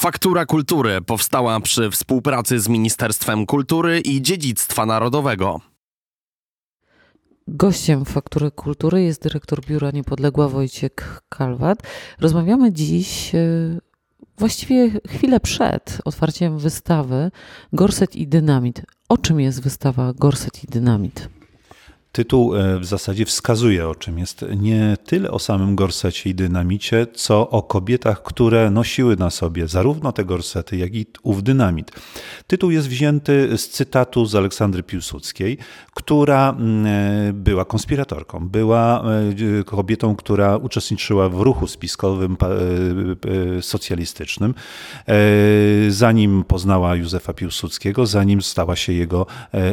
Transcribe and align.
Faktura 0.00 0.46
Kultury 0.46 1.00
powstała 1.00 1.60
przy 1.60 1.90
współpracy 1.90 2.60
z 2.60 2.68
Ministerstwem 2.68 3.46
Kultury 3.46 4.00
i 4.00 4.22
Dziedzictwa 4.22 4.86
Narodowego. 4.86 5.60
Gościem 7.48 8.04
Faktury 8.04 8.50
Kultury 8.50 9.02
jest 9.02 9.22
dyrektor 9.22 9.64
Biura 9.66 9.90
Niepodległa 9.90 10.48
Wojciech 10.48 11.20
Kalwat. 11.28 11.82
Rozmawiamy 12.20 12.72
dziś 12.72 13.34
e, 13.34 13.38
właściwie 14.38 14.90
chwilę 15.08 15.40
przed 15.40 15.98
otwarciem 16.04 16.58
wystawy 16.58 17.30
Gorset 17.72 18.16
i 18.16 18.26
Dynamit. 18.26 18.82
O 19.08 19.18
czym 19.18 19.40
jest 19.40 19.62
wystawa 19.62 20.12
Gorset 20.12 20.64
i 20.64 20.66
Dynamit? 20.66 21.28
Tytuł 22.12 22.56
e, 22.56 22.78
w 22.78 22.84
zasadzie 22.84 23.26
wskazuje, 23.26 23.88
o 23.88 23.94
czym 23.94 24.18
jest 24.18 24.44
nie 24.56 24.96
tyle 25.04 25.30
o 25.30 25.38
samym 25.38 25.76
gorsecie 25.76 26.30
i 26.30 26.34
dynamicie, 26.34 27.06
co 27.14 27.50
o 27.50 27.62
kobietach, 27.62 28.22
które 28.22 28.70
nosiły 28.70 29.16
na 29.16 29.30
sobie 29.30 29.68
zarówno 29.68 30.12
te 30.12 30.24
gorsety, 30.24 30.76
jak 30.76 30.94
i 30.94 31.06
ów 31.22 31.42
dynamit. 31.42 31.90
Tytuł 32.46 32.70
jest 32.70 32.88
wzięty 32.88 33.58
z 33.58 33.68
cytatu 33.68 34.26
z 34.26 34.34
Aleksandry 34.34 34.82
Piłsudskiej, 34.82 35.58
która 35.94 36.50
mm, 36.50 36.86
e, 36.86 37.32
była 37.32 37.64
konspiratorką, 37.64 38.48
była 38.48 39.04
e, 39.60 39.64
kobietą, 39.64 40.16
która 40.16 40.56
uczestniczyła 40.56 41.28
w 41.28 41.40
ruchu 41.40 41.66
spiskowym 41.66 42.36
socjalistycznym, 43.60 44.54
zanim 45.88 46.44
poznała 46.44 46.96
Józefa 46.96 47.32
Piłsudskiego, 47.32 48.06
zanim 48.06 48.42
stała 48.42 48.76
się 48.76 48.92
jego 48.92 49.26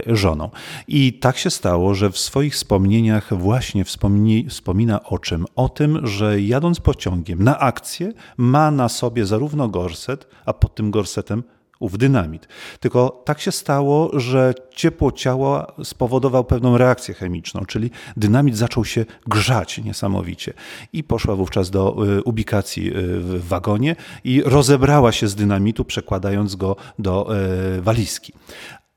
żoną. 0.08 0.50
I 0.88 1.14
tak 1.14 1.38
się 1.38 1.50
stało, 1.50 1.96
że 1.96 2.10
w 2.10 2.18
swoich 2.28 2.54
wspomnieniach 2.54 3.38
właśnie 3.38 3.86
wspomni, 3.86 4.46
wspomina 4.50 5.04
o 5.04 5.20
czym? 5.20 5.46
O 5.56 5.70
tym, 5.70 6.08
że 6.08 6.42
jadąc 6.42 6.80
pociągiem 6.80 7.44
na 7.44 7.60
akcję 7.60 8.12
ma 8.38 8.72
na 8.72 8.90
sobie 8.90 9.26
zarówno 9.26 9.68
gorset, 9.70 10.28
a 10.46 10.54
pod 10.54 10.76
tym 10.76 10.92
gorsetem 10.92 11.44
ów 11.80 11.98
dynamit. 11.98 12.48
Tylko 12.80 13.24
tak 13.26 13.40
się 13.42 13.52
stało, 13.52 14.20
że 14.20 14.54
ciepło 14.76 15.12
ciała 15.12 15.74
spowodował 15.84 16.44
pewną 16.44 16.78
reakcję 16.78 17.14
chemiczną, 17.14 17.66
czyli 17.66 17.92
dynamit 18.18 18.58
zaczął 18.58 18.86
się 18.86 19.06
grzać 19.28 19.78
niesamowicie. 19.78 20.54
I 20.94 21.04
poszła 21.04 21.36
wówczas 21.36 21.70
do 21.70 22.06
y, 22.18 22.24
ubikacji 22.24 22.88
y, 22.88 22.94
w 23.20 23.48
wagonie 23.48 23.96
i 24.24 24.42
rozebrała 24.46 25.12
się 25.12 25.28
z 25.28 25.36
dynamitu, 25.36 25.86
przekładając 25.86 26.56
go 26.56 26.76
do 27.00 27.36
y, 27.78 27.82
walizki. 27.82 28.34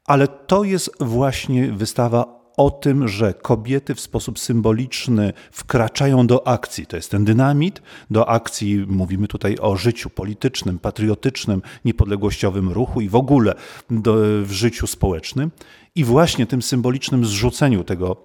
Ale 0.06 0.28
to 0.28 0.64
jest 0.64 0.90
właśnie 1.00 1.72
wystawa 1.72 2.39
o 2.60 2.70
tym, 2.70 3.08
że 3.08 3.34
kobiety 3.34 3.94
w 3.94 4.00
sposób 4.00 4.38
symboliczny 4.38 5.32
wkraczają 5.52 6.26
do 6.26 6.48
akcji. 6.48 6.86
To 6.86 6.96
jest 6.96 7.10
ten 7.10 7.24
dynamit, 7.24 7.82
do 8.10 8.28
akcji, 8.28 8.84
mówimy 8.88 9.28
tutaj 9.28 9.56
o 9.60 9.76
życiu 9.76 10.10
politycznym, 10.10 10.78
patriotycznym, 10.78 11.62
niepodległościowym 11.84 12.72
ruchu 12.72 13.00
i 13.00 13.08
w 13.08 13.14
ogóle 13.14 13.54
do, 13.90 14.14
w 14.42 14.50
życiu 14.50 14.86
społecznym. 14.86 15.50
I 15.94 16.04
właśnie 16.04 16.46
tym 16.46 16.62
symbolicznym 16.62 17.24
zrzuceniu 17.24 17.84
tego 17.84 18.16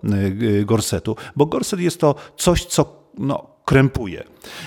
e, 0.61 0.65
gorsetu, 0.65 1.15
bo 1.35 1.45
gorset 1.45 1.79
jest 1.79 1.99
to 1.99 2.15
coś, 2.37 2.65
co 2.65 3.09
no, 3.17 3.54
krępuje. 3.65 4.23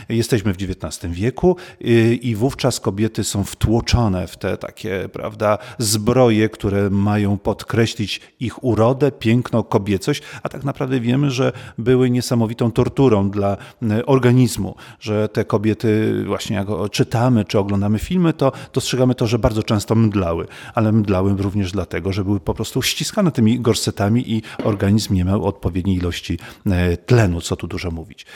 Jesteśmy 0.09 0.55
w 0.55 0.57
XIX 0.57 1.15
wieku 1.15 1.57
y, 1.81 2.15
i 2.15 2.35
wówczas 2.35 2.81
kobiety 2.81 3.25
są 3.25 3.45
wtłoczone 3.45 4.27
w 4.27 4.37
te 4.37 4.57
takie, 4.57 5.09
prawda, 5.13 5.59
zbroje, 5.79 6.49
które 6.49 6.91
mają 6.91 7.39
podkreślić 7.39 8.21
ich 8.41 8.65
urodę, 8.65 9.13
piękno, 9.13 9.65
kobiecość, 9.65 10.23
a 10.43 10.49
tak 10.49 10.65
naprawdę 10.65 11.01
wiemy, 11.01 11.31
że 11.31 11.53
były 11.79 12.11
niesamowitą 12.11 12.73
torturą 12.73 13.31
dla 13.31 13.57
y, 13.83 14.07
organizmu, 14.07 14.75
że 15.01 15.29
te 15.29 15.45
kobiety, 15.45 16.23
właśnie 16.27 16.57
jak 16.57 16.69
czytamy 16.91 17.45
czy 17.45 17.59
oglądamy 17.59 17.99
filmy, 17.99 18.33
to 18.33 18.53
dostrzegamy 18.73 19.15
to, 19.15 19.27
że 19.27 19.39
bardzo 19.39 19.63
często 19.63 19.95
mdlały, 19.95 20.47
ale 20.75 20.93
mdlały 20.93 21.35
również 21.39 21.73
dlatego, 21.73 22.13
że 22.13 22.25
były 22.25 22.41
po 22.41 22.55
prostu 22.55 22.83
ściskane 22.83 23.33
tymi 23.33 23.61
gorsetami 23.61 24.33
i 24.33 24.43
organizm 24.65 25.15
nie 25.15 25.25
miał 25.25 25.45
odpowiedniej 25.45 25.97
ilości 25.97 26.39
y, 26.67 26.97
tlenu, 26.97 27.41
co 27.41 27.57
tu 27.57 27.67
dużo 27.67 27.91
mówić. 27.91 28.27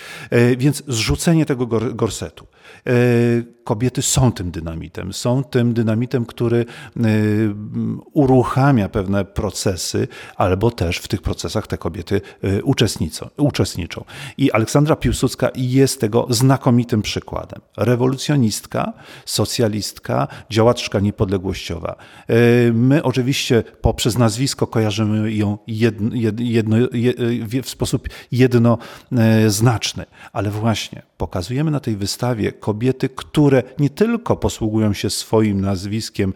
Więc 0.57 0.83
zrzucenie 0.89 1.47
tego 1.47 1.67
gorsetu. 1.95 2.47
E, 2.87 2.93
kobiety 3.65 4.03
są 4.03 4.33
tym 4.33 4.51
dynamitem, 4.51 5.13
są 5.13 5.45
tym 5.45 5.75
dynamitem, 5.75 6.27
który 6.27 6.67
e, 6.97 7.01
uruchamia 8.13 8.89
pewne 8.89 9.25
procesy, 9.25 10.09
albo 10.37 10.71
też 10.71 10.99
w 10.99 11.09
tych 11.09 11.23
procesach 11.23 11.67
te 11.67 11.79
kobiety 11.79 12.21
e, 12.43 12.63
uczestniczą. 12.63 13.29
uczestniczą. 13.37 14.05
I 14.39 14.53
Aleksandra 14.53 14.97
Piłsudska 14.97 15.51
jest 15.55 16.01
tego 16.01 16.27
znakomitym 16.31 17.03
przykładem. 17.03 17.61
Rewolucjonistka, 17.77 18.93
socjalistka, 19.25 20.29
działaczka 20.51 21.01
niepodległościowa. 21.01 21.97
My 22.73 23.03
oczywiście 23.03 23.63
poprzez 23.81 24.19
nazwisko 24.19 24.67
kojarzymy 24.67 25.33
ją 25.33 25.59
jedno, 25.67 26.11
jedno, 26.39 26.77
w 27.63 27.69
sposób 27.69 28.09
jednoznaczny, 28.33 30.05
ale 30.33 30.42
właśnie 30.51 31.03
pokazujemy 31.17 31.71
na 31.71 31.81
tej 31.81 31.97
wystawie 31.97 32.53
kobiety, 32.53 33.09
które 33.09 33.63
nie 33.79 33.91
tylko 33.91 34.37
posługują 34.37 34.93
się 34.93 35.11
swoim 35.11 35.61
nazwiskiem, 35.61 36.33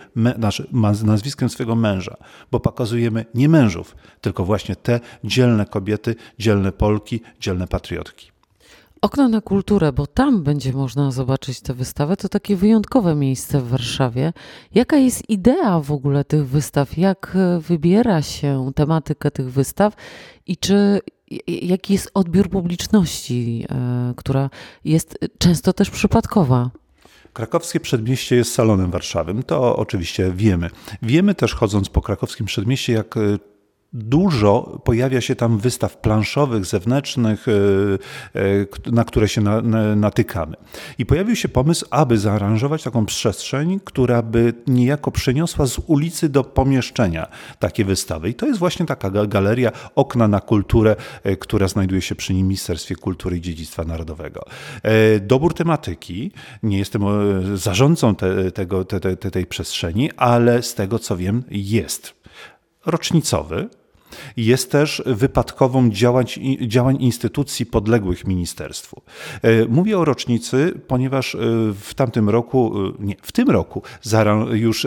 nazwiskiem 1.02 1.48
swojego 1.48 1.74
męża, 1.74 2.16
bo 2.50 2.60
pokazujemy 2.60 3.24
nie 3.34 3.48
mężów, 3.48 3.96
tylko 4.20 4.44
właśnie 4.44 4.76
te 4.76 5.00
dzielne 5.24 5.66
kobiety, 5.66 6.14
dzielne 6.38 6.72
Polki, 6.72 7.20
dzielne 7.40 7.66
patriotki. 7.66 8.35
Okno 9.06 9.28
na 9.28 9.40
kulturę, 9.40 9.92
bo 9.92 10.06
tam 10.06 10.42
będzie 10.42 10.72
można 10.72 11.10
zobaczyć 11.10 11.60
tę 11.60 11.74
wystawę, 11.74 12.16
to 12.16 12.28
takie 12.28 12.56
wyjątkowe 12.56 13.14
miejsce 13.14 13.60
w 13.60 13.68
Warszawie. 13.68 14.32
Jaka 14.74 14.96
jest 14.96 15.30
idea 15.30 15.80
w 15.80 15.92
ogóle 15.92 16.24
tych 16.24 16.48
wystaw? 16.48 16.98
Jak 16.98 17.36
wybiera 17.60 18.22
się 18.22 18.70
tematykę 18.74 19.30
tych 19.30 19.52
wystaw 19.52 19.94
i 20.46 20.56
czy 20.56 21.00
jaki 21.46 21.92
jest 21.92 22.10
odbiór 22.14 22.50
publiczności, 22.50 23.66
e, 23.70 24.14
która 24.16 24.50
jest 24.84 25.18
często 25.38 25.72
też 25.72 25.90
przypadkowa? 25.90 26.70
Krakowskie 27.32 27.80
Przedmieście 27.80 28.36
jest 28.36 28.54
salonem 28.54 28.90
warszawym, 28.90 29.42
to 29.42 29.76
oczywiście 29.76 30.32
wiemy. 30.36 30.70
Wiemy 31.02 31.34
też, 31.34 31.54
chodząc 31.54 31.88
po 31.88 32.02
krakowskim 32.02 32.46
przedmieście, 32.46 32.92
jak 32.92 33.16
e, 33.16 33.20
dużo 33.92 34.80
pojawia 34.84 35.20
się 35.20 35.36
tam 35.36 35.58
wystaw 35.58 35.96
planszowych, 35.96 36.64
zewnętrznych, 36.64 37.46
e, 37.48 37.52
e, 38.88 38.92
na 38.92 39.04
które 39.04 39.28
się 39.28 39.40
natykamy. 39.96 40.56
I 40.98 41.06
pojawił 41.06 41.36
się 41.36 41.48
pomysł, 41.48 41.86
aby 41.90 42.18
zaaranżować 42.18 42.82
taką 42.82 43.06
przestrzeń, 43.06 43.80
która 43.84 44.22
by 44.22 44.54
niejako 44.66 45.10
przeniosła 45.10 45.66
z 45.66 45.78
ulicy 45.86 46.28
do 46.28 46.44
pomieszczenia 46.44 47.26
takie 47.58 47.84
wystawy. 47.84 48.28
I 48.28 48.34
to 48.34 48.46
jest 48.46 48.58
właśnie 48.58 48.86
taka 48.86 49.10
galeria 49.26 49.72
Okna 49.94 50.28
na 50.28 50.40
kulturę, 50.40 50.96
e, 51.22 51.36
która 51.36 51.68
znajduje 51.68 52.02
się 52.02 52.14
przy 52.14 52.34
Ministerstwie 52.34 52.96
Kultury 52.96 53.36
i 53.36 53.40
Dziedzictwa 53.40 53.84
Narodowego. 53.84 54.44
Dobór 55.20 55.54
tematyki, 55.54 56.32
nie 56.62 56.78
jestem 56.78 57.02
zarządcą 57.54 58.14
te, 58.14 58.50
tego, 58.50 58.84
te, 58.84 59.00
te, 59.00 59.30
tej 59.30 59.46
przestrzeni, 59.46 60.10
ale 60.16 60.62
z 60.62 60.74
tego 60.74 60.98
co 60.98 61.16
wiem, 61.16 61.42
jest 61.50 62.15
rocznicowy, 62.86 63.68
jest 64.36 64.72
też 64.72 65.02
wypadkową 65.06 65.90
działań, 65.90 66.26
działań 66.60 66.96
instytucji 67.00 67.66
podległych 67.66 68.26
ministerstwu. 68.26 69.02
E, 69.42 69.66
mówię 69.68 69.98
o 69.98 70.04
rocznicy, 70.04 70.80
ponieważ 70.86 71.34
e, 71.34 71.38
w 71.80 71.94
tamtym 71.94 72.30
roku, 72.30 72.72
e, 73.00 73.04
nie, 73.04 73.16
w 73.22 73.32
tym 73.32 73.50
roku 73.50 73.82
już 74.52 74.86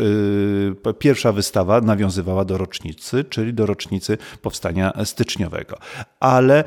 pierwsza 1.00 1.32
wystawa 1.32 1.82
nawiązywała 1.82 2.46
do 2.46 2.58
rocznicy, 2.58 3.24
czyli 3.24 3.54
do 3.54 3.66
rocznicy 3.66 4.18
powstania 4.42 4.94
styczniowego. 5.06 5.78
Ale 6.20 6.64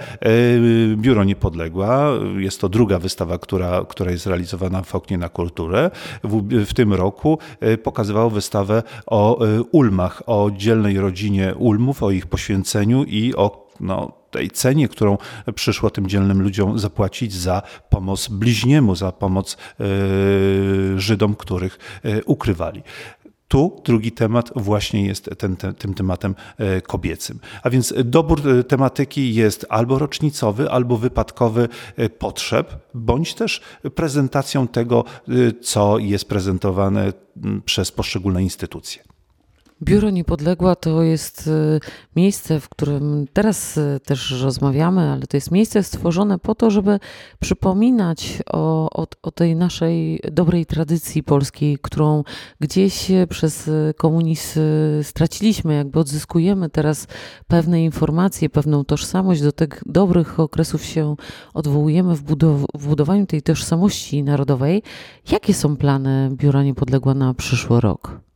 Biuro 0.96 1.24
Niepodległa, 1.24 2.08
jest 2.38 2.60
to 2.60 2.68
druga 2.68 2.98
wystawa, 2.98 3.38
która, 3.38 3.84
która 3.88 4.10
jest 4.10 4.26
realizowana 4.26 4.82
w 4.82 4.94
Oknie 4.94 5.18
na 5.18 5.28
Kulturę, 5.28 5.90
w, 6.24 6.64
w 6.66 6.74
tym 6.74 6.92
roku 6.92 7.38
pokazywało 7.82 8.30
wystawę 8.30 8.82
o 9.06 9.38
Ulmach, 9.72 10.22
o 10.26 10.50
dzielnej 10.56 10.98
rodzinie 10.98 11.54
Ulmów, 11.54 12.02
o 12.02 12.10
ich 12.10 12.26
poświęceniu 12.26 12.51
poświęceniu 12.52 13.04
i 13.04 13.34
o 13.34 13.68
no, 13.80 14.12
tej 14.30 14.50
cenie, 14.50 14.88
którą 14.88 15.18
przyszło 15.54 15.90
tym 15.90 16.08
dzielnym 16.08 16.42
ludziom 16.42 16.78
zapłacić 16.78 17.32
za 17.32 17.62
pomoc 17.90 18.28
bliźniemu, 18.28 18.94
za 18.94 19.12
pomoc 19.12 19.56
yy, 19.78 19.86
Żydom, 21.00 21.34
których 21.34 21.78
yy, 22.04 22.24
ukrywali. 22.24 22.82
Tu 23.48 23.82
drugi 23.84 24.12
temat 24.12 24.52
właśnie 24.56 25.06
jest 25.06 25.30
ten, 25.38 25.56
ten, 25.56 25.74
tym 25.74 25.94
tematem 25.94 26.34
e, 26.58 26.80
kobiecym. 26.80 27.38
A 27.62 27.70
więc 27.70 27.94
dobór 28.04 28.40
tematyki 28.68 29.34
jest 29.34 29.66
albo 29.68 29.98
rocznicowy, 29.98 30.70
albo 30.70 30.96
wypadkowy 30.96 31.68
potrzeb, 32.18 32.76
bądź 32.94 33.34
też 33.34 33.60
prezentacją 33.94 34.68
tego, 34.68 35.04
co 35.62 35.98
jest 35.98 36.28
prezentowane 36.28 37.12
przez 37.64 37.92
poszczególne 37.92 38.42
instytucje. 38.42 39.11
Biuro 39.82 40.10
Niepodległa 40.10 40.76
to 40.76 41.02
jest 41.02 41.46
y, 41.46 41.80
miejsce, 42.16 42.60
w 42.60 42.68
którym 42.68 43.26
teraz 43.32 43.76
y, 43.76 44.00
też 44.04 44.42
rozmawiamy, 44.42 45.00
ale 45.00 45.22
to 45.22 45.36
jest 45.36 45.50
miejsce 45.50 45.82
stworzone 45.82 46.38
po 46.38 46.54
to, 46.54 46.70
żeby 46.70 47.00
przypominać 47.40 48.38
o, 48.46 48.90
o, 49.02 49.06
o 49.22 49.30
tej 49.30 49.56
naszej 49.56 50.20
dobrej 50.32 50.66
tradycji 50.66 51.22
polskiej, 51.22 51.78
którą 51.82 52.24
gdzieś 52.60 53.08
przez 53.28 53.70
komunizm 53.96 54.60
straciliśmy, 55.02 55.74
jakby 55.74 55.98
odzyskujemy 55.98 56.70
teraz 56.70 57.06
pewne 57.46 57.84
informacje, 57.84 58.50
pewną 58.50 58.84
tożsamość, 58.84 59.42
do 59.42 59.52
tych 59.52 59.82
dobrych 59.86 60.40
okresów 60.40 60.84
się 60.84 61.16
odwołujemy 61.54 62.14
w, 62.16 62.22
budow 62.22 62.60
w 62.74 62.86
budowaniu 62.86 63.26
tej 63.26 63.42
tożsamości 63.42 64.22
narodowej. 64.22 64.82
Jakie 65.30 65.54
są 65.54 65.76
plany 65.76 66.30
Biura 66.32 66.62
Niepodległa 66.62 67.14
na 67.14 67.34
przyszły 67.34 67.80
rok? 67.80 68.31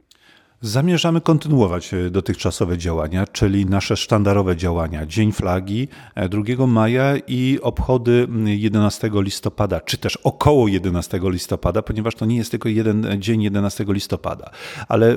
Zamierzamy 0.66 1.20
kontynuować 1.20 1.94
e, 1.94 2.10
dotychczasowe 2.10 2.78
działania, 2.78 3.26
czyli 3.26 3.66
nasze 3.66 3.96
sztandarowe 3.96 4.56
działania. 4.56 5.06
Dzień 5.06 5.32
Flagi 5.32 5.88
2 6.30 6.64
e, 6.64 6.66
maja 6.66 7.16
i 7.16 7.58
obchody 7.62 8.28
11 8.44 9.10
listopada, 9.14 9.80
czy 9.80 9.98
też 9.98 10.16
około 10.16 10.68
11 10.68 11.20
listopada, 11.22 11.82
ponieważ 11.82 12.14
to 12.14 12.26
nie 12.26 12.36
jest 12.36 12.50
tylko 12.50 12.68
jeden 12.68 13.06
dzień 13.18 13.42
11 13.42 13.84
listopada. 13.88 14.50
Ale 14.88 15.16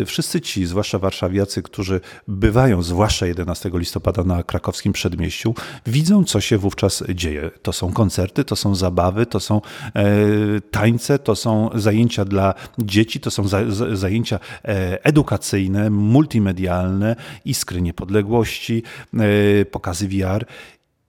y, 0.00 0.04
wszyscy 0.06 0.40
ci, 0.40 0.66
zwłaszcza 0.66 0.98
warszawiacy, 0.98 1.62
którzy 1.62 2.00
bywają 2.28 2.82
zwłaszcza 2.82 3.26
11 3.26 3.70
listopada 3.74 4.24
na 4.24 4.42
krakowskim 4.42 4.92
przedmieściu, 4.92 5.54
widzą, 5.86 6.24
co 6.24 6.40
się 6.40 6.58
wówczas 6.58 7.04
dzieje. 7.14 7.50
To 7.62 7.72
są 7.72 7.92
koncerty, 7.92 8.44
to 8.44 8.56
są 8.56 8.74
zabawy, 8.74 9.26
to 9.26 9.40
są 9.40 9.60
y, 9.96 10.60
tańce, 10.70 11.18
to 11.18 11.36
są 11.36 11.70
zajęcia 11.74 12.24
dla 12.24 12.54
dzieci, 12.78 13.20
to 13.20 13.30
są 13.30 13.48
za, 13.48 13.60
zajęcia 13.92 14.38
E, 14.62 14.79
edukacyjne, 15.02 15.90
multimedialne, 15.90 17.16
iskry 17.44 17.82
niepodległości, 17.82 18.82
e, 19.14 19.64
pokazy 19.64 20.08
VR 20.08 20.46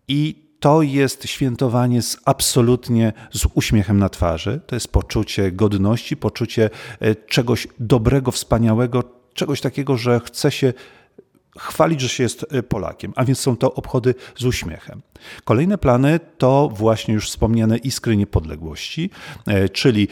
i 0.08 0.42
to 0.60 0.82
jest 0.82 1.28
świętowanie 1.28 2.02
z 2.02 2.18
absolutnie 2.26 3.14
z 3.32 3.48
uśmiechem 3.54 3.98
na 3.98 4.10
twarzy. 4.10 4.62
To 4.68 4.76
jest 4.76 4.88
poczucie 4.88 5.52
godności, 5.52 6.18
poczucie 6.18 6.70
e, 7.00 7.16
czegoś 7.16 7.68
dobrego, 7.80 8.32
wspaniałego, 8.32 9.04
czegoś 9.34 9.62
takiego, 9.62 9.98
że 9.98 10.20
chce 10.20 10.52
się 10.52 10.74
chwalić, 11.57 12.01
że 12.01 12.09
się 12.09 12.24
jest 12.24 12.45
e, 12.50 12.63
Polakiem, 12.63 13.13
a 13.15 13.25
więc 13.25 13.39
są 13.39 13.57
to 13.57 13.74
obchody 13.74 14.15
z 14.36 14.45
uśmiechem. 14.45 15.01
Kolejne 15.44 15.77
plany 15.77 16.19
to 16.38 16.69
właśnie 16.74 17.13
już 17.13 17.30
wspomniane 17.30 17.77
Iskry 17.77 18.18
Niepodległości, 18.18 19.09
e, 19.48 19.69
czyli 19.69 20.07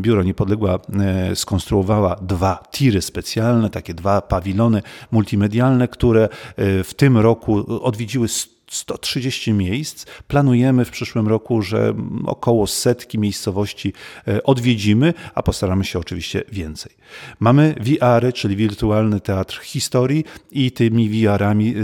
Biuro 0.00 0.22
Niepodległa 0.22 0.78
e, 1.00 1.36
skonstruowała 1.36 2.16
dwa 2.16 2.62
tiry 2.72 3.02
specjalne, 3.02 3.70
takie 3.70 3.94
dwa 3.94 4.20
pawilony 4.20 4.82
multimedialne, 5.10 5.88
które 5.88 6.28
w 6.58 6.90
tym 6.96 7.18
roku 7.18 7.82
odwiedziły 7.84 8.28
130 8.72 9.52
miejsc. 9.52 10.06
Planujemy 10.28 10.84
w 10.84 10.90
przyszłym 10.90 11.28
roku, 11.28 11.62
że 11.62 11.94
około 12.26 12.66
setki 12.66 13.18
miejscowości 13.18 13.92
e, 14.28 14.42
odwiedzimy, 14.42 15.14
a 15.34 15.42
postaramy 15.42 15.84
się 15.84 15.98
oczywiście 15.98 16.44
więcej. 16.52 16.92
Mamy 17.40 17.74
VR-y, 17.80 18.32
czyli 18.32 18.56
wirtualny 18.56 19.20
teatr 19.20 19.60
historii 19.62 20.24
i 20.50 20.72
tymi 20.72 21.08
VR-ami 21.08 21.74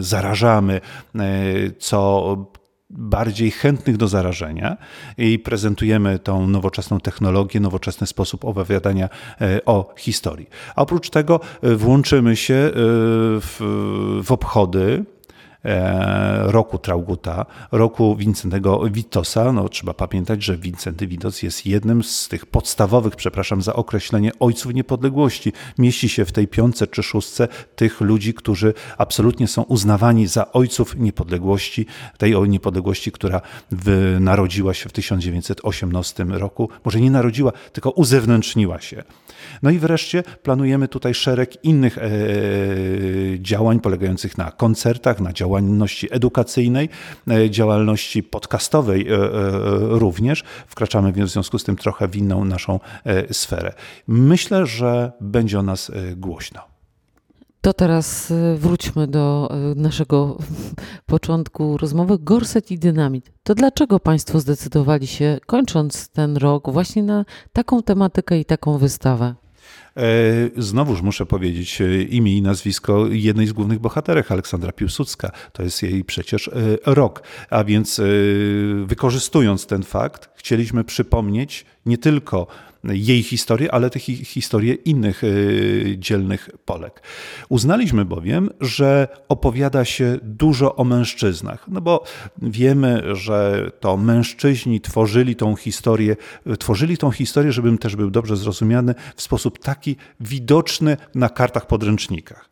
zarażamy 0.00 0.80
e, 1.14 1.20
co 1.78 2.36
bardziej 2.90 3.50
chętnych 3.50 3.96
do 3.96 4.08
zarażenia 4.08 4.76
i 5.18 5.38
prezentujemy 5.38 6.18
tą 6.18 6.46
nowoczesną 6.46 7.00
technologię, 7.00 7.60
nowoczesny 7.60 8.06
sposób 8.06 8.44
opowiadania 8.44 9.08
e, 9.40 9.64
o 9.64 9.94
historii. 9.98 10.48
A 10.76 10.82
oprócz 10.82 11.10
tego 11.10 11.40
włączymy 11.62 12.36
się 12.36 12.70
w, 12.74 13.56
w 14.24 14.32
obchody 14.32 15.04
roku 16.44 16.78
Trauguta, 16.78 17.46
roku 17.72 18.16
Wincentego 18.16 18.80
Witosa. 18.90 19.52
No, 19.52 19.68
trzeba 19.68 19.94
pamiętać, 19.94 20.44
że 20.44 20.56
Wincenty 20.56 21.06
Witos 21.06 21.42
jest 21.42 21.66
jednym 21.66 22.02
z 22.02 22.28
tych 22.28 22.46
podstawowych, 22.46 23.16
przepraszam 23.16 23.62
za 23.62 23.74
określenie, 23.74 24.32
ojców 24.40 24.74
niepodległości. 24.74 25.52
Mieści 25.78 26.08
się 26.08 26.24
w 26.24 26.32
tej 26.32 26.48
piątce 26.48 26.86
czy 26.86 27.02
szóstce 27.02 27.48
tych 27.76 28.00
ludzi, 28.00 28.34
którzy 28.34 28.74
absolutnie 28.98 29.48
są 29.48 29.62
uznawani 29.62 30.26
za 30.26 30.52
ojców 30.52 30.96
niepodległości, 30.96 31.86
tej 32.18 32.48
niepodległości, 32.48 33.12
która 33.12 33.40
narodziła 34.20 34.74
się 34.74 34.88
w 34.88 34.92
1918 34.92 36.24
roku. 36.24 36.68
Może 36.84 37.00
nie 37.00 37.10
narodziła, 37.10 37.52
tylko 37.72 37.90
uzewnętrzniła 37.90 38.80
się. 38.80 39.02
No 39.62 39.70
i 39.70 39.78
wreszcie 39.78 40.22
planujemy 40.42 40.88
tutaj 40.88 41.14
szereg 41.14 41.64
innych 41.64 41.98
e, 41.98 42.10
działań 43.38 43.80
polegających 43.80 44.38
na 44.38 44.50
koncertach, 44.50 45.20
na 45.20 45.32
działalności 45.48 46.08
edukacyjnej, 46.10 46.88
e, 47.30 47.50
działalności 47.50 48.22
podcastowej 48.22 49.08
e, 49.08 49.16
również. 49.80 50.44
Wkraczamy 50.66 51.12
w 51.12 51.28
związku 51.28 51.58
z 51.58 51.64
tym 51.64 51.76
trochę 51.76 52.08
w 52.08 52.16
inną 52.16 52.44
naszą 52.44 52.80
sferę. 53.32 53.72
Myślę, 54.06 54.66
że 54.66 55.12
będzie 55.20 55.58
o 55.58 55.62
nas 55.62 55.92
głośno. 56.16 56.60
To 57.60 57.72
teraz 57.72 58.32
wróćmy 58.56 59.06
do 59.06 59.50
naszego 59.76 60.38
początku 61.06 61.76
rozmowy. 61.76 62.18
Gorset 62.20 62.70
i 62.70 62.78
dynamit. 62.78 63.32
To 63.42 63.54
dlaczego 63.54 64.00
Państwo 64.00 64.40
zdecydowali 64.40 65.06
się, 65.06 65.38
kończąc 65.46 66.08
ten 66.08 66.36
rok, 66.36 66.70
właśnie 66.70 67.02
na 67.02 67.24
taką 67.52 67.82
tematykę 67.82 68.38
i 68.38 68.44
taką 68.44 68.78
wystawę? 68.78 69.34
E, 69.98 70.02
znowuż 70.56 71.02
muszę 71.02 71.26
powiedzieć 71.26 71.80
e, 71.80 72.02
imię 72.02 72.36
i 72.36 72.42
nazwisko 72.42 73.06
jednej 73.06 73.46
z 73.46 73.52
głównych 73.52 73.78
bohaterek, 73.78 74.32
Aleksandra 74.32 74.72
Piłsudska. 74.72 75.30
To 75.52 75.62
jest 75.62 75.82
jej 75.82 76.04
przecież 76.04 76.48
e, 76.48 76.52
rok. 76.86 77.22
A 77.50 77.64
więc 77.64 78.00
wykorzystując 78.84 79.66
ten 79.66 79.82
fakt, 79.82 80.30
chcieliśmy 80.34 80.84
przypomnieć 80.84 81.66
nie 81.86 81.98
tylko 81.98 82.46
jej 82.84 83.22
historię, 83.22 83.74
ale 83.74 83.90
też 83.90 84.02
historię 84.02 84.74
innych 84.74 85.22
dzielnych 85.96 86.50
Polek. 86.64 87.02
Uznaliśmy 87.48 88.04
bowiem, 88.04 88.50
że 88.60 89.08
opowiada 89.28 89.84
się 89.84 90.18
dużo 90.22 90.76
o 90.76 90.84
mężczyznach, 90.84 91.64
no 91.68 91.80
bo 91.80 92.04
wiemy, 92.42 93.16
że 93.16 93.70
to 93.80 93.96
mężczyźni 93.96 94.80
tworzyli 94.80 95.36
tą 95.36 95.56
historię, 95.56 96.16
tworzyli 96.58 96.96
tą 96.96 97.10
historię, 97.10 97.52
żebym 97.52 97.78
też 97.78 97.96
był 97.96 98.10
dobrze 98.10 98.36
zrozumiany, 98.36 98.94
w 99.16 99.22
sposób 99.22 99.58
taki 99.58 99.87
widoczny 100.20 100.96
na 101.14 101.28
kartach 101.28 101.66
podręcznikach 101.66 102.48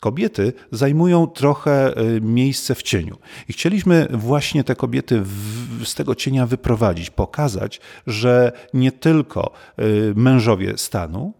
kobiety 0.00 0.52
zajmują 0.72 1.26
trochę 1.26 1.96
e, 1.96 2.20
miejsce 2.20 2.74
w 2.74 2.82
cieniu. 2.82 3.18
I 3.48 3.52
chcieliśmy 3.52 4.08
właśnie 4.10 4.64
te 4.64 4.76
kobiety 4.76 5.20
w, 5.20 5.84
z 5.84 5.94
tego 5.94 6.14
cienia 6.14 6.46
wyprowadzić, 6.46 7.10
pokazać, 7.10 7.80
że 8.06 8.52
nie 8.74 8.92
tylko 8.92 9.52
e, 9.76 9.84
mężowie 10.14 10.78
stanu, 10.78 11.32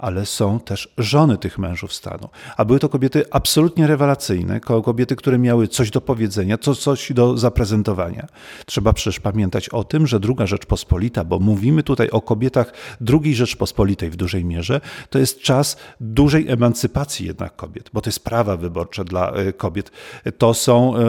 ale 0.00 0.26
są 0.26 0.60
też 0.60 0.94
żony 0.98 1.38
tych 1.38 1.58
mężów 1.58 1.92
stanu. 1.92 2.28
A 2.56 2.64
były 2.64 2.78
to 2.78 2.88
kobiety 2.88 3.24
absolutnie 3.30 3.86
rewelacyjne, 3.86 4.60
kobiety, 4.60 5.16
które 5.16 5.38
miały 5.38 5.68
coś 5.68 5.90
do 5.90 6.00
powiedzenia, 6.00 6.58
coś 6.58 7.12
do 7.12 7.38
zaprezentowania. 7.38 8.26
Trzeba 8.66 8.92
przecież 8.92 9.20
pamiętać 9.20 9.68
o 9.68 9.84
tym, 9.84 10.06
że 10.06 10.20
druga 10.20 10.46
Rzeczpospolita, 10.46 11.24
bo 11.24 11.38
mówimy 11.38 11.82
tutaj 11.82 12.10
o 12.10 12.20
kobietach 12.20 12.72
drugiej 13.00 13.34
Rzeczpospolitej 13.34 14.10
w 14.10 14.16
dużej 14.16 14.44
mierze, 14.44 14.80
to 15.10 15.18
jest 15.18 15.40
czas 15.40 15.76
dużej 16.00 16.48
emancypacji 16.48 17.26
jednak 17.26 17.56
kobiet, 17.56 17.90
bo 17.92 18.00
to 18.00 18.08
jest 18.08 18.24
prawa 18.24 18.56
wyborcze 18.56 19.04
dla 19.04 19.32
e, 19.32 19.52
kobiet. 19.52 19.90
To, 20.38 20.54
są, 20.54 20.94
e, 20.96 21.00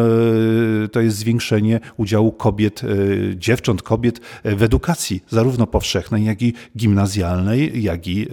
to 0.87 1.01
jest 1.01 1.17
zwiększenie 1.17 1.79
udziału 1.97 2.31
kobiet, 2.31 2.81
e, 2.83 2.87
dziewcząt, 3.37 3.81
kobiet 3.81 4.19
w 4.43 4.63
edukacji, 4.63 5.23
zarówno 5.29 5.67
powszechnej, 5.67 6.25
jak 6.25 6.41
i 6.41 6.53
gimnazjalnej, 6.77 7.83
jak 7.83 8.07
i 8.07 8.27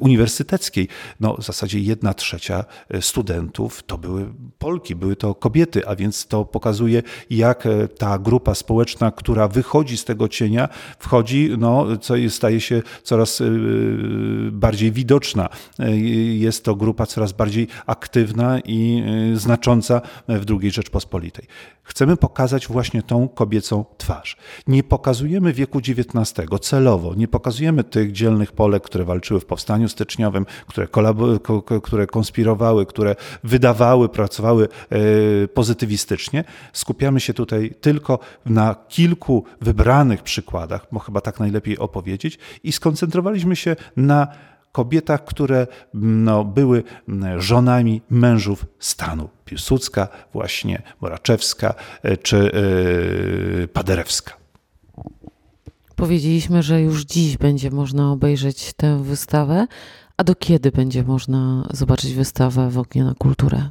uniwersyteckiej. 0.00 0.88
No, 1.20 1.36
w 1.36 1.44
zasadzie 1.44 1.80
jedna 1.80 2.14
trzecia 2.14 2.64
e, 2.88 3.02
studentów 3.02 3.82
to 3.82 3.98
były 3.98 4.26
Polki, 4.58 4.94
były 4.96 5.16
to 5.16 5.34
kobiety, 5.34 5.86
a 5.86 5.96
więc 5.96 6.26
to 6.26 6.44
pokazuje, 6.44 7.02
jak 7.30 7.66
e, 7.66 7.88
ta 7.88 8.18
grupa 8.18 8.54
społeczna, 8.54 9.10
która 9.10 9.48
wychodzi 9.48 9.96
z 9.96 10.04
tego 10.04 10.28
cienia, 10.28 10.68
wchodzi, 10.98 11.50
no, 11.58 11.96
co 11.96 12.14
staje 12.28 12.60
się 12.60 12.82
coraz 13.02 13.42
bardziej 14.52 14.92
widoczna. 14.92 15.48
Jest 16.34 16.64
to 16.64 16.74
grupa 16.74 17.06
coraz 17.06 17.32
bardziej 17.32 17.68
aktywna 17.86 18.60
i 18.60 19.02
znacząca 19.34 20.00
w 20.28 20.44
II 20.50 20.70
Rzeczpospolitej. 20.70 21.46
Chcemy 21.82 22.16
pokazać 22.16 22.66
właśnie 22.66 23.02
tą 23.02 23.28
kobiecą 23.28 23.84
twarz. 23.98 24.36
Nie 24.66 24.82
pokazujemy 24.82 25.52
wieku 25.52 25.78
XIX 25.78 26.48
celowo, 26.60 27.14
nie 27.14 27.28
pokazujemy 27.28 27.84
tych 27.84 28.12
dzielnych 28.12 28.52
Polek, 28.52 28.82
które 28.82 29.04
walczyły 29.08 29.40
w 29.40 29.44
powstaniu 29.44 29.88
styczniowym, 29.88 30.46
które, 30.66 30.86
które 31.82 32.06
konspirowały, 32.06 32.86
które 32.86 33.16
wydawały, 33.44 34.08
pracowały 34.08 34.68
e, 34.90 34.98
pozytywistycznie. 35.48 36.44
Skupiamy 36.72 37.20
się 37.20 37.34
tutaj 37.34 37.74
tylko 37.80 38.18
na 38.46 38.74
kilku 38.88 39.44
wybranych 39.60 40.22
przykładach, 40.22 40.86
bo 40.92 40.98
chyba 40.98 41.20
tak 41.20 41.40
najlepiej 41.40 41.78
opowiedzieć, 41.78 42.38
i 42.62 42.72
skoncentrowaliśmy 42.72 43.56
się 43.56 43.76
na 43.96 44.28
kobietach, 44.72 45.24
które 45.24 45.66
no, 45.94 46.44
były 46.44 46.82
żonami 47.38 48.02
mężów 48.10 48.66
stanu. 48.78 49.28
Piłsudska, 49.44 50.08
właśnie 50.32 50.82
Moraczewska 51.00 51.74
czy 52.22 52.50
Paderewska. 53.72 54.47
Powiedzieliśmy, 55.98 56.62
że 56.62 56.82
już 56.82 57.04
dziś 57.04 57.36
będzie 57.36 57.70
można 57.70 58.12
obejrzeć 58.12 58.72
tę 58.72 59.02
wystawę. 59.02 59.66
A 60.16 60.24
do 60.24 60.34
kiedy 60.34 60.70
będzie 60.70 61.02
można 61.02 61.68
zobaczyć 61.72 62.14
wystawę 62.14 62.70
w 62.70 62.78
oknie 62.78 63.04
na 63.04 63.14
kulturę? 63.14 63.70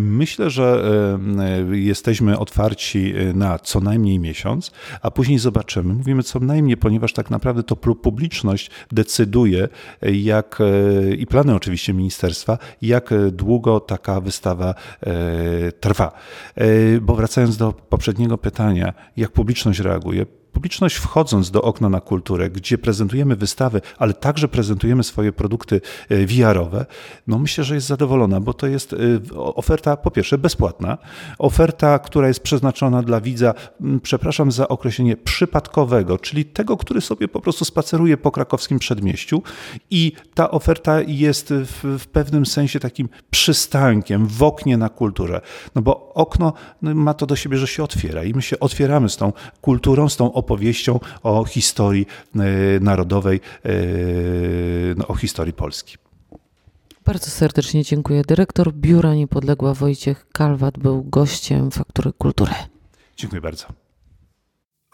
Myślę, 0.00 0.50
że 0.50 0.84
e, 1.72 1.76
jesteśmy 1.76 2.38
otwarci 2.38 3.14
e, 3.16 3.32
na 3.32 3.58
co 3.58 3.80
najmniej 3.80 4.18
miesiąc, 4.18 4.72
a 5.02 5.10
później 5.10 5.38
zobaczymy. 5.38 5.94
Mówimy 5.94 6.22
co 6.22 6.40
najmniej, 6.40 6.76
ponieważ 6.76 7.12
tak 7.12 7.30
naprawdę 7.30 7.62
to 7.62 7.76
publiczność 7.76 8.70
decyduje, 8.92 9.68
e, 10.02 10.12
jak 10.12 10.58
i 11.18 11.26
plany 11.26 11.54
oczywiście 11.54 11.94
ministerstwa, 11.94 12.58
jak 12.82 13.14
długo 13.32 13.80
taka 13.80 14.20
wystawa 14.20 14.74
trwa. 15.80 16.12
Bo 17.02 17.14
wracając 17.14 17.56
do 17.56 17.72
poprzedniego 17.72 18.38
pytania, 18.38 18.92
jak 19.16 19.32
publiczność 19.32 19.80
reaguje, 19.80 20.26
publiczność 20.56 20.96
wchodząc 20.96 21.50
do 21.50 21.62
okna 21.62 21.88
na 21.88 22.00
kulturę, 22.00 22.50
gdzie 22.50 22.78
prezentujemy 22.78 23.36
wystawy, 23.36 23.80
ale 23.98 24.14
także 24.14 24.48
prezentujemy 24.48 25.04
swoje 25.04 25.32
produkty 25.32 25.80
e, 26.08 26.26
VR-owe, 26.26 26.86
no 27.26 27.38
myślę, 27.38 27.64
że 27.64 27.74
jest 27.74 27.86
zadowolona, 27.86 28.40
bo 28.40 28.54
to 28.54 28.66
jest 28.66 28.92
e, 28.92 28.96
oferta 29.34 29.96
po 29.96 30.10
pierwsze 30.10 30.38
bezpłatna, 30.38 30.98
oferta, 31.38 31.98
która 31.98 32.28
jest 32.28 32.40
przeznaczona 32.40 33.02
dla 33.02 33.20
widza, 33.20 33.54
przepraszam 34.02 34.52
za 34.52 34.68
określenie 34.68 35.16
przypadkowego, 35.16 36.18
czyli 36.18 36.44
tego, 36.44 36.76
który 36.76 37.00
sobie 37.00 37.28
po 37.28 37.40
prostu 37.40 37.64
spaceruje 37.64 38.16
po 38.16 38.30
krakowskim 38.30 38.78
przedmieściu 38.78 39.42
i 39.90 40.12
ta 40.34 40.50
oferta 40.50 41.00
jest 41.06 41.52
w, 41.52 41.98
w 41.98 42.06
pewnym 42.06 42.46
sensie 42.46 42.80
takim 42.80 43.08
przystankiem 43.30 44.26
w 44.26 44.42
oknie 44.42 44.76
na 44.76 44.88
kulturę, 44.88 45.40
no 45.74 45.82
bo 45.82 46.12
okno 46.14 46.52
no, 46.82 46.94
ma 46.94 47.14
to 47.14 47.26
do 47.26 47.36
siebie, 47.36 47.58
że 47.58 47.66
się 47.66 47.82
otwiera 47.82 48.24
i 48.24 48.34
my 48.34 48.42
się 48.42 48.60
otwieramy 48.60 49.08
z 49.08 49.16
tą 49.16 49.32
kulturą, 49.60 50.08
z 50.08 50.16
tą 50.16 50.32
opowieścią 50.46 51.00
o 51.22 51.44
historii 51.44 52.06
e, 52.06 52.40
narodowej, 52.80 53.40
e, 53.64 53.70
no, 54.96 55.08
o 55.08 55.14
historii 55.14 55.52
Polski. 55.52 55.96
Bardzo 57.04 57.30
serdecznie 57.30 57.84
dziękuję. 57.84 58.22
Dyrektor 58.28 58.72
Biura 58.72 59.14
Niepodległa 59.14 59.74
Wojciech 59.74 60.28
Kalwat 60.32 60.78
był 60.78 61.04
gościem 61.04 61.70
Faktury 61.70 62.12
Kultury. 62.12 62.52
Dziękuję 63.16 63.40
bardzo. 63.42 63.66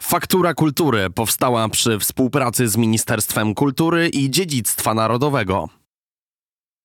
Faktura 0.01 0.53
Kultury 0.53 1.09
powstała 1.09 1.69
przy 1.69 1.99
współpracy 1.99 2.67
z 2.67 2.77
Ministerstwem 2.77 3.53
Kultury 3.53 4.09
i 4.09 4.29
Dziedzictwa 4.29 4.93
Narodowego. 4.93 5.69